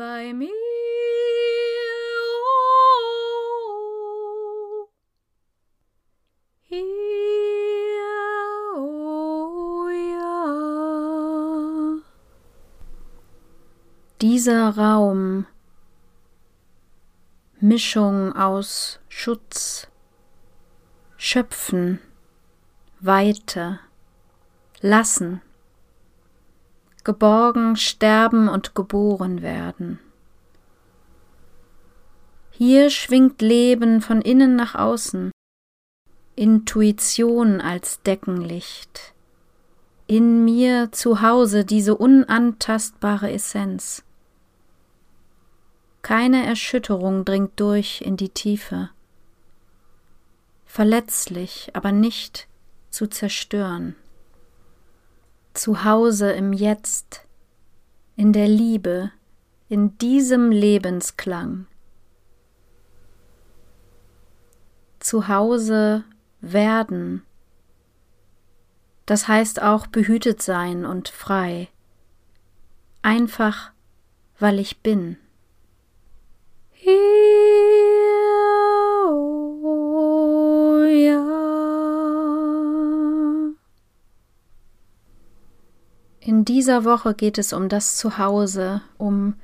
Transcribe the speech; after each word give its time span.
Bei 0.00 0.32
mir. 0.32 0.48
Oh, 3.68 4.88
hier, 6.62 6.80
oh 8.78 9.88
ja. 9.90 10.38
Dieser 14.22 14.70
Raum, 14.70 15.46
Mischung 17.60 18.34
aus 18.34 19.00
Schutz, 19.10 19.86
Schöpfen, 21.18 22.00
Weite, 23.00 23.80
Lassen 24.80 25.42
geborgen, 27.04 27.76
sterben 27.76 28.48
und 28.48 28.74
geboren 28.74 29.42
werden. 29.42 29.98
Hier 32.50 32.90
schwingt 32.90 33.40
Leben 33.40 34.00
von 34.00 34.20
innen 34.20 34.56
nach 34.56 34.74
außen, 34.74 35.30
Intuition 36.36 37.60
als 37.60 38.02
Deckenlicht, 38.02 39.14
in 40.06 40.44
mir 40.44 40.92
zu 40.92 41.22
Hause 41.22 41.64
diese 41.64 41.96
unantastbare 41.96 43.30
Essenz. 43.32 44.02
Keine 46.02 46.44
Erschütterung 46.44 47.24
dringt 47.24 47.58
durch 47.60 48.02
in 48.02 48.16
die 48.16 48.30
Tiefe, 48.30 48.90
verletzlich, 50.66 51.70
aber 51.74 51.92
nicht 51.92 52.48
zu 52.90 53.06
zerstören 53.06 53.96
zu 55.54 55.84
Hause 55.84 56.32
im 56.32 56.52
Jetzt, 56.52 57.26
in 58.16 58.32
der 58.32 58.48
Liebe, 58.48 59.12
in 59.68 59.96
diesem 59.98 60.50
Lebensklang. 60.50 61.66
Zu 64.98 65.28
Hause 65.28 66.04
werden, 66.40 67.24
das 69.06 69.28
heißt 69.28 69.62
auch 69.62 69.86
behütet 69.86 70.42
sein 70.42 70.84
und 70.84 71.08
frei, 71.08 71.68
einfach 73.02 73.72
weil 74.38 74.58
ich 74.58 74.82
bin. 74.82 75.16
In 76.82 77.19
dieser 86.50 86.84
Woche 86.84 87.14
geht 87.14 87.38
es 87.38 87.52
um 87.52 87.68
das 87.68 87.96
Zuhause, 87.96 88.82
um 88.98 89.34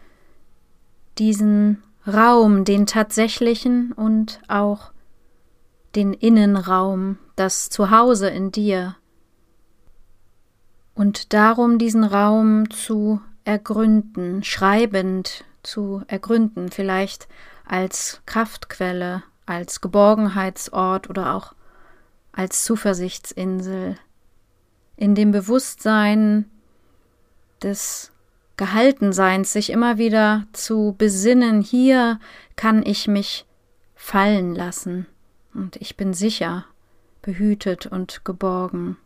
diesen 1.19 1.81
Raum, 2.05 2.65
den 2.65 2.85
tatsächlichen 2.87 3.93
und 3.93 4.41
auch 4.49 4.91
den 5.95 6.13
Innenraum, 6.13 7.19
das 7.37 7.71
Zuhause 7.71 8.29
in 8.29 8.51
dir. 8.51 8.97
Und 10.97 11.33
darum 11.33 11.79
diesen 11.79 12.03
Raum 12.03 12.71
zu 12.71 13.21
ergründen, 13.45 14.43
schreibend 14.43 15.45
zu 15.63 16.03
ergründen, 16.09 16.71
vielleicht 16.71 17.29
als 17.65 18.21
Kraftquelle, 18.27 19.23
als 19.47 19.81
Geborgenheitsort 19.81 21.09
oder 21.09 21.35
auch 21.35 21.55
als 22.33 22.65
Zuversichtsinsel, 22.65 23.97
in 24.97 25.15
dem 25.15 25.31
Bewusstsein, 25.31 26.51
des 27.63 28.13
Gehaltenseins, 28.57 29.53
sich 29.53 29.71
immer 29.71 29.99
wieder 29.99 30.47
zu 30.53 30.95
besinnen, 30.97 31.61
hier 31.61 32.19
kann 32.57 32.85
ich 32.85 33.07
mich 33.07 33.45
fallen 33.95 34.55
lassen 34.55 35.07
und 35.53 35.77
ich 35.77 35.97
bin 35.97 36.15
sicher, 36.15 36.65
behütet 37.23 37.87
und 37.87 38.25
geborgen. 38.25 38.97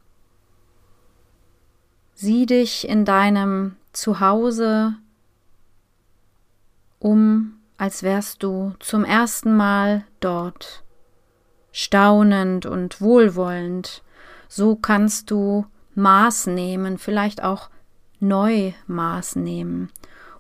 Sieh 2.15 2.47
dich 2.47 2.87
in 2.89 3.05
deinem 3.05 3.77
Zuhause 3.93 4.95
um, 6.99 7.55
als 7.79 8.03
wärst 8.03 8.43
du 8.43 8.75
zum 8.79 9.05
ersten 9.05 9.57
Mal 9.57 10.05
dort, 10.21 10.85
staunend 11.73 12.67
und 12.67 13.01
wohlwollend, 13.01 14.03
so 14.49 14.77
kannst 14.77 15.31
du 15.31 15.67
Maß 15.95 16.49
nehmen, 16.49 16.99
vielleicht 16.99 17.43
auch 17.43 17.71
neu 18.21 18.73
Maß 18.87 19.37
nehmen 19.37 19.91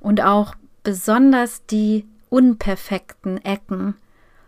und 0.01 0.23
auch 0.23 0.55
besonders 0.83 1.67
die 1.67 2.07
unperfekten 2.29 3.45
Ecken, 3.45 3.95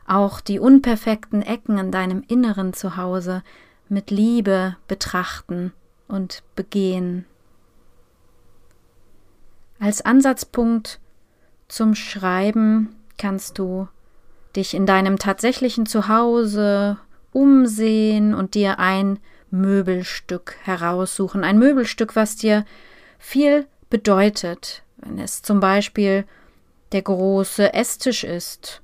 auch 0.07 0.41
die 0.41 0.59
unperfekten 0.59 1.43
Ecken 1.43 1.79
in 1.79 1.91
deinem 1.91 2.23
inneren 2.27 2.73
Zuhause 2.73 3.43
mit 3.89 4.11
Liebe 4.11 4.77
betrachten 4.89 5.73
und 6.09 6.43
begehen. 6.55 7.27
Als 9.79 10.05
Ansatzpunkt 10.05 11.01
zum 11.69 11.95
Schreiben 11.95 12.95
kannst 13.19 13.59
du 13.59 13.89
dich 14.55 14.75
in 14.75 14.87
deinem 14.87 15.19
tatsächlichen 15.19 15.87
Zuhause 15.87 16.99
umsehen 17.33 18.35
und 18.35 18.55
dir 18.55 18.79
ein 18.79 19.19
Möbelstück 19.51 20.57
heraussuchen. 20.63 21.45
Ein 21.45 21.59
Möbelstück, 21.59 22.15
was 22.15 22.37
dir 22.37 22.65
viel 23.23 23.69
bedeutet, 23.89 24.83
wenn 24.97 25.19
es 25.19 25.43
zum 25.43 25.61
Beispiel 25.61 26.27
der 26.91 27.03
große 27.03 27.73
Esstisch 27.73 28.25
ist. 28.25 28.83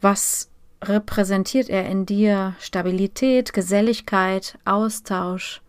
Was 0.00 0.50
repräsentiert 0.82 1.68
er 1.70 1.86
in 1.86 2.06
dir? 2.06 2.54
Stabilität, 2.60 3.52
Geselligkeit, 3.52 4.58
Austausch, 4.64 5.62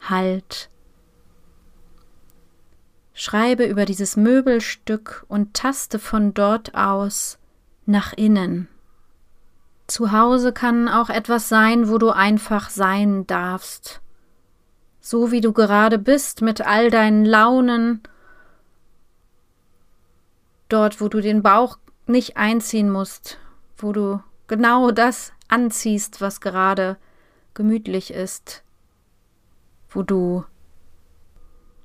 Halt. 0.00 0.70
Schreibe 3.12 3.64
über 3.64 3.84
dieses 3.84 4.16
Möbelstück 4.16 5.26
und 5.28 5.54
taste 5.54 5.98
von 5.98 6.32
dort 6.32 6.74
aus 6.74 7.38
nach 7.84 8.12
innen. 8.12 8.68
Zu 9.88 10.12
Hause 10.12 10.52
kann 10.52 10.88
auch 10.88 11.10
etwas 11.10 11.48
sein, 11.48 11.88
wo 11.88 11.98
du 11.98 12.10
einfach 12.10 12.70
sein 12.70 13.26
darfst 13.26 14.00
so 15.10 15.32
wie 15.32 15.40
du 15.40 15.52
gerade 15.52 15.98
bist, 15.98 16.40
mit 16.40 16.60
all 16.60 16.88
deinen 16.88 17.24
Launen, 17.24 18.00
dort, 20.68 21.00
wo 21.00 21.08
du 21.08 21.20
den 21.20 21.42
Bauch 21.42 21.78
nicht 22.06 22.36
einziehen 22.36 22.88
musst, 22.88 23.36
wo 23.76 23.90
du 23.90 24.22
genau 24.46 24.92
das 24.92 25.32
anziehst, 25.48 26.20
was 26.20 26.40
gerade 26.40 26.96
gemütlich 27.54 28.12
ist, 28.12 28.62
wo 29.88 30.04
du 30.04 30.44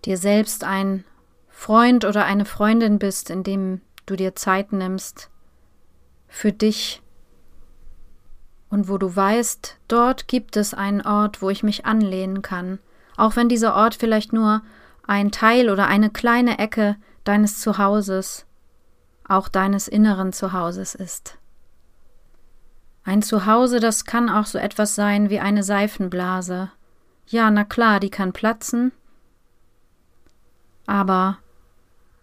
dir 0.05 0.19
selbst 0.19 0.63
ein 0.63 1.03
Freund 1.49 2.05
oder 2.05 2.25
eine 2.25 2.45
Freundin 2.45 2.99
bist, 2.99 3.31
indem 3.31 3.81
du 4.05 4.15
dir 4.15 4.35
Zeit 4.35 4.71
nimmst 4.71 5.31
für 6.27 6.51
dich. 6.51 7.01
Und 8.69 8.87
wo 8.87 8.99
du 8.99 9.15
weißt, 9.15 9.79
dort 9.87 10.27
gibt 10.27 10.57
es 10.57 10.75
einen 10.75 11.01
Ort, 11.01 11.41
wo 11.41 11.49
ich 11.49 11.63
mich 11.63 11.87
anlehnen 11.87 12.43
kann, 12.43 12.77
auch 13.17 13.35
wenn 13.35 13.49
dieser 13.49 13.75
Ort 13.75 13.95
vielleicht 13.95 14.33
nur 14.33 14.61
ein 15.07 15.31
Teil 15.31 15.69
oder 15.69 15.87
eine 15.87 16.09
kleine 16.09 16.59
Ecke 16.59 16.95
deines 17.23 17.59
Zuhauses, 17.59 18.45
auch 19.27 19.47
deines 19.47 19.87
inneren 19.87 20.33
Zuhauses 20.33 20.95
ist. 20.95 21.37
Ein 23.03 23.21
Zuhause, 23.21 23.79
das 23.79 24.05
kann 24.05 24.29
auch 24.29 24.45
so 24.45 24.57
etwas 24.57 24.95
sein 24.95 25.29
wie 25.29 25.39
eine 25.39 25.63
Seifenblase. 25.63 26.71
Ja, 27.27 27.51
na 27.51 27.63
klar, 27.63 27.99
die 27.99 28.09
kann 28.09 28.33
platzen, 28.33 28.91
aber 30.87 31.37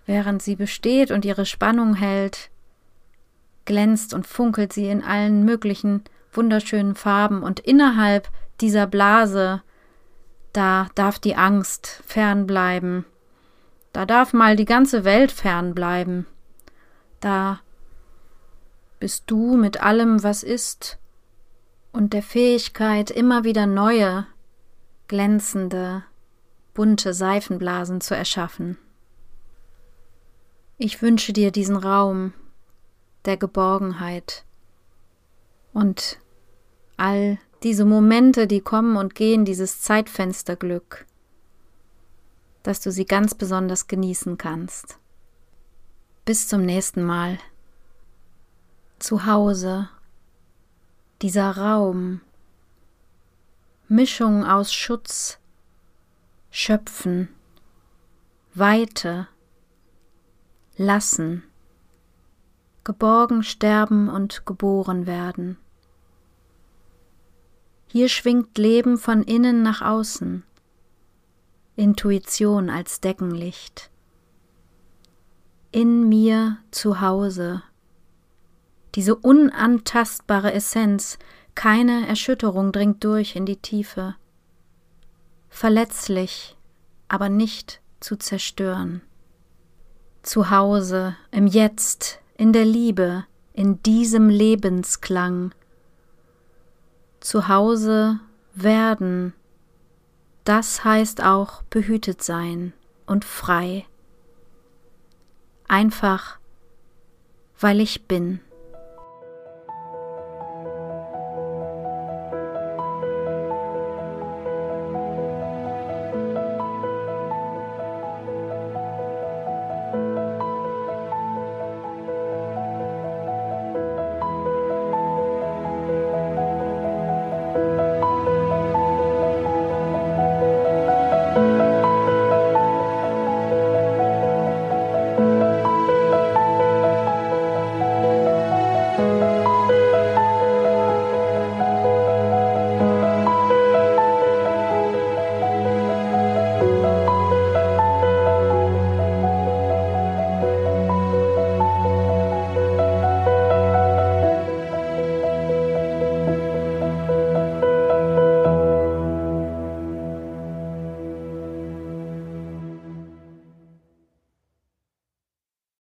während 0.06 0.42
sie 0.42 0.56
besteht 0.56 1.10
und 1.10 1.24
ihre 1.24 1.46
Spannung 1.46 1.94
hält, 1.94 2.50
glänzt 3.64 4.14
und 4.14 4.26
funkelt 4.26 4.72
sie 4.72 4.88
in 4.88 5.02
allen 5.02 5.44
möglichen 5.44 6.02
wunderschönen 6.32 6.94
Farben 6.94 7.42
und 7.42 7.60
innerhalb 7.60 8.28
dieser 8.60 8.86
Blase, 8.86 9.62
da 10.52 10.88
darf 10.94 11.18
die 11.18 11.34
Angst 11.34 12.02
fernbleiben, 12.06 13.04
da 13.92 14.06
darf 14.06 14.32
mal 14.32 14.56
die 14.56 14.64
ganze 14.64 15.04
Welt 15.04 15.32
fernbleiben, 15.32 16.26
da 17.20 17.60
bist 19.00 19.24
du 19.26 19.56
mit 19.56 19.82
allem, 19.82 20.22
was 20.22 20.42
ist, 20.42 20.98
und 21.92 22.12
der 22.12 22.22
Fähigkeit, 22.22 23.10
immer 23.10 23.44
wieder 23.44 23.66
neue, 23.66 24.26
glänzende, 25.08 26.04
bunte 26.74 27.12
Seifenblasen 27.12 28.00
zu 28.00 28.14
erschaffen. 28.14 28.78
Ich 30.78 31.02
wünsche 31.02 31.32
dir 31.32 31.50
diesen 31.50 31.76
Raum 31.76 32.32
der 33.24 33.36
Geborgenheit 33.36 34.44
und 35.72 36.18
all 36.96 37.38
diese 37.62 37.84
Momente, 37.84 38.46
die 38.46 38.60
kommen 38.60 38.96
und 38.96 39.14
gehen, 39.14 39.44
dieses 39.44 39.80
Zeitfensterglück, 39.80 41.06
dass 42.62 42.80
du 42.80 42.90
sie 42.90 43.04
ganz 43.04 43.34
besonders 43.34 43.86
genießen 43.86 44.36
kannst. 44.38 44.98
Bis 46.24 46.48
zum 46.48 46.62
nächsten 46.62 47.02
Mal. 47.04 47.38
Zu 48.98 49.26
Hause. 49.26 49.88
Dieser 51.20 51.56
Raum. 51.56 52.20
Mischung 53.88 54.44
aus 54.44 54.72
Schutz, 54.72 55.38
Schöpfen, 56.50 57.28
Weite, 58.54 59.28
Lassen, 60.76 61.42
geborgen 62.84 63.42
sterben 63.42 64.08
und 64.08 64.46
geboren 64.46 65.06
werden. 65.06 65.58
Hier 67.92 68.08
schwingt 68.08 68.56
Leben 68.56 68.96
von 68.96 69.22
innen 69.22 69.62
nach 69.62 69.82
außen, 69.82 70.44
Intuition 71.76 72.70
als 72.70 73.02
Deckenlicht. 73.02 73.90
In 75.72 76.08
mir 76.08 76.56
zu 76.70 77.02
Hause, 77.02 77.62
diese 78.94 79.14
unantastbare 79.14 80.54
Essenz, 80.54 81.18
keine 81.54 82.08
Erschütterung 82.08 82.72
dringt 82.72 83.04
durch 83.04 83.36
in 83.36 83.44
die 83.44 83.58
Tiefe. 83.58 84.14
Verletzlich, 85.50 86.56
aber 87.08 87.28
nicht 87.28 87.82
zu 88.00 88.16
zerstören. 88.16 89.02
Zu 90.22 90.48
Hause, 90.48 91.14
im 91.30 91.46
Jetzt, 91.46 92.20
in 92.38 92.54
der 92.54 92.64
Liebe, 92.64 93.26
in 93.52 93.82
diesem 93.82 94.30
Lebensklang. 94.30 95.52
Zu 97.22 97.46
Hause 97.46 98.18
werden, 98.52 99.32
das 100.42 100.82
heißt 100.82 101.22
auch 101.22 101.62
behütet 101.62 102.20
sein 102.20 102.72
und 103.06 103.24
frei. 103.24 103.86
Einfach, 105.68 106.40
weil 107.60 107.80
ich 107.80 108.08
bin. 108.08 108.40